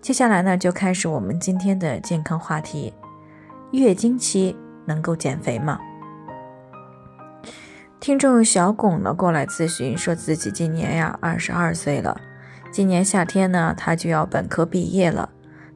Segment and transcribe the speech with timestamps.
[0.00, 2.92] 接下来呢，就开始我们今天的健康话题：
[3.72, 5.78] 月经期能够减肥吗？
[8.00, 12.18] 听众小巩呢过来咨询，说自己今年呀二十二岁了，
[12.72, 15.28] 今年夏天呢他就要本科毕业了，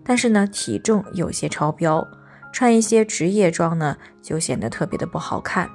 [0.03, 2.09] 但是呢体重有些超标，
[2.51, 5.69] 穿一些职业装呢就显得特别的不好看，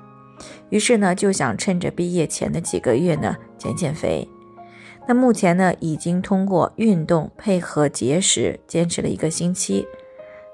[0.70, 4.28] 于是呢就想趁着毕业前的几个月呢减减肥。
[5.10, 9.88] 那目前呢，已经通过运动配合节食坚持了一个星期。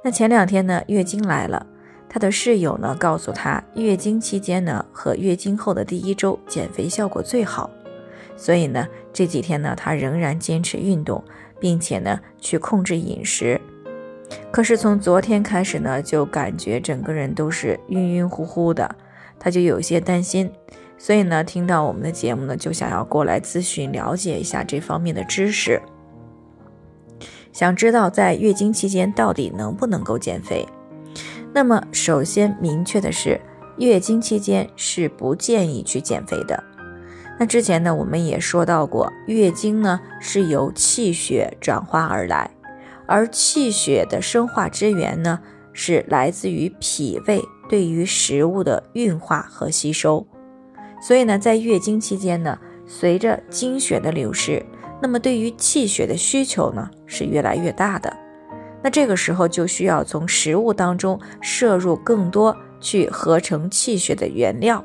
[0.02, 1.68] 那前两天呢，月经来了，
[2.08, 7.70] 她的室友呢告诉她，月经期间呢和月经后的第一周减肥效果最好。
[8.38, 11.21] 所以呢，这几天呢，她仍然坚持运动，
[11.60, 13.60] 并且呢去控制饮食。
[14.52, 18.96] 可是从昨天开始呢，就感觉整个人都是晕晕乎乎的，
[19.37, 20.49] 她就有些担心。
[20.98, 25.82] 所以呢，听到我们的节目呢，就想要过来咨询了解一下这方面的知识，
[27.52, 30.68] 想知道在月经期间到底能不能够减肥。
[31.54, 33.40] 那么，首先明确的是，
[33.77, 36.63] 月经期间是不建议去减肥的。
[37.37, 42.49] 那之前呢，我们也说到过，月经呢是由气血转化而来，
[43.05, 45.41] 而气血的生化之源呢，
[45.74, 50.26] 是来自于脾胃对于食物的运化和吸收。
[51.06, 54.66] 所以呢，在月经期间呢，随着经血的流失，
[55.00, 58.12] 那么对于气血的需求呢是越来越大的。
[58.82, 64.84] 那这个时候就需要从食物当中摄入更多去合成气血的原料。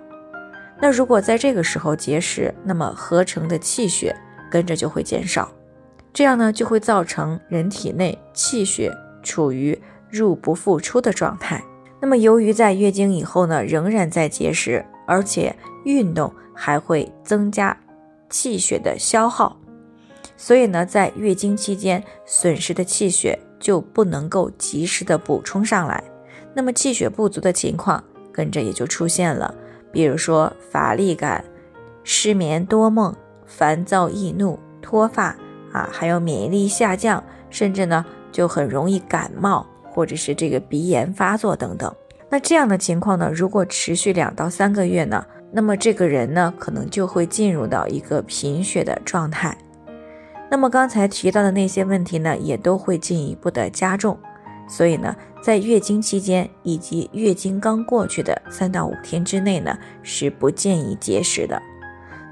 [0.79, 4.15] 那如果在这个时候节食，那么合成的气血
[4.51, 5.51] 跟着就会减少，
[6.13, 8.93] 这样呢就会造成人体内气血
[9.23, 9.81] 处于
[10.11, 11.65] 入不敷出的状态。
[11.99, 15.53] 那么由于在月经以后呢，仍然在节食，而且
[15.85, 17.77] 运动还会增加
[18.29, 19.57] 气血的消耗，
[20.37, 26.05] 所以呢，在月经期间损失的气血就不能够及时的补充上来，
[26.55, 29.53] 那么气血不足的情况跟着也就出现了，
[29.91, 31.45] 比如说乏力感、
[32.05, 33.13] 失眠多梦、
[33.45, 35.37] 烦躁易怒、脱发
[35.73, 41.93] 啊，还有免疫力下降，甚至呢就很容易感冒或者是这个鼻炎发作等等。
[42.31, 45.27] 那这样的情况呢，如果持续两到三个月呢？
[45.53, 49.59] 那么这个人呢，可能就会进入到一个贫血的状态。
[50.49, 54.17] 那么刚才提到的那些问题呢，也都会进一步的加重。
[54.69, 61.61] 所以呢，在月经期间以及月经刚过去的三到五天之内呢，是不建议节食的。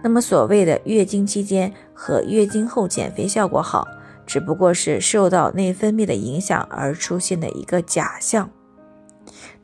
[0.01, 3.85] 那么所谓的月经期间和月经后减肥效果好，
[4.25, 8.49] 只不过是受到内分泌的影响而出现的一个假象。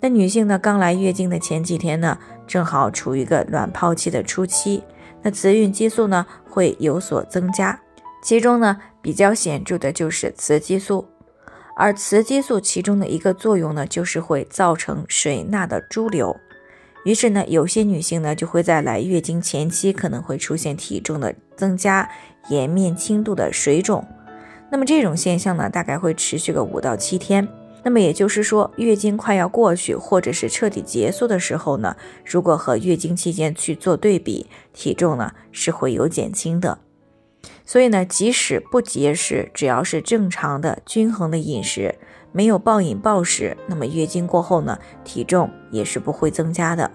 [0.00, 2.18] 那女性呢，刚来月经的前几天呢？
[2.46, 4.84] 正好处于一个卵泡期的初期，
[5.22, 7.80] 那雌孕激素呢会有所增加，
[8.22, 11.06] 其中呢比较显著的就是雌激素，
[11.74, 16.36] 而雌激素其中的一个作用呢就是会造成水钠的潴留，
[17.06, 22.06] 于是呢有些女性呢就会在来月经前期可能会出现体重的增加、
[22.50, 24.06] 颜面轻度的水肿，
[24.70, 27.48] 那么这种现象呢大概会持续个五到七天。
[27.84, 36.78] 那么也就是说，月经快要过去或者是彻底结束的时候呢，如果和月经期间去做对比，体重呢是会有减轻的。
[37.66, 41.94] 所以呢，即使不节食，只要是正常的均衡的饮食，
[42.32, 46.90] 没有暴饮暴食，那么月经过后呢，体重也是不会增加的。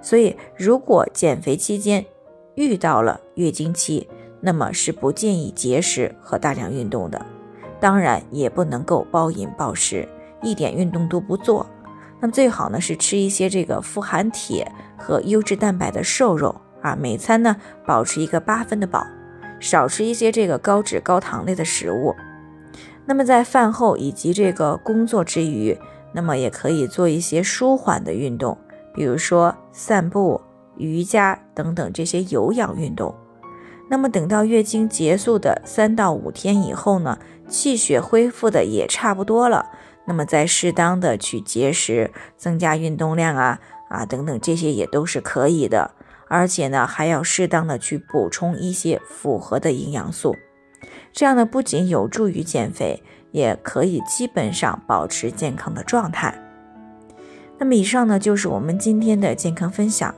[0.00, 2.04] 所以，如果减肥期间
[2.54, 4.08] 遇到了月经期，
[4.40, 7.26] 那么是不建议节食和大量运动的。
[7.80, 10.08] 当然也不能够暴饮暴食，
[10.42, 11.66] 一点运动都不做。
[12.20, 17.56] 那么最好呢是吃一些这个富含铁和优质蛋白的瘦肉啊，每餐呢
[17.86, 19.06] 保持一个八分的饱，
[19.60, 22.14] 少吃一些这个高脂高糖类的食物。
[23.04, 25.78] 那么在饭后以及这个工作之余，
[26.12, 28.56] 那么也可以做一些舒缓的运动，
[28.94, 30.40] 比如说散步、
[30.76, 33.14] 瑜伽等等这些有氧运动。
[33.88, 37.18] 那么等到月经结束的三到五天以后呢？
[37.48, 39.66] 气血恢复的也差不多了，
[40.06, 45.92] 那么再适当的去节食，增加运动量啊啊等等，这些也都是可以的。
[46.26, 50.34] 而且呢，还要适当的去补充一些复合的营养素，
[51.12, 56.36] 这样呢不仅有助于减肥，也可以基本上保持健康的状态。
[57.58, 60.12] 那么以上呢就是我们今天的健康分享。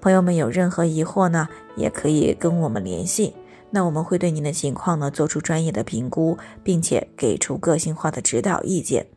[0.00, 3.34] 朋友们有任何疑惑呢，也可以跟我们联系。
[3.70, 9.08] 那我们会对您的情况呢做出专业的评估，并且给出个性化的指导意见。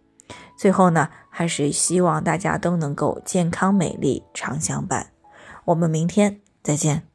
[0.58, 5.12] 最后呢，还是希望大家都能够健康美丽常相伴。
[5.66, 7.09] 我们明天再见。